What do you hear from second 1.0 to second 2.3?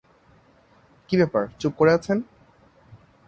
কি ব্যাপার, চুপ করে আছেন?